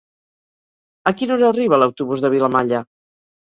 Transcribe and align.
A 1.11 1.13
quina 1.19 1.35
hora 1.35 1.51
arriba 1.53 1.79
l'autobús 1.83 2.25
de 2.25 2.33
Vilamalla? 2.37 2.81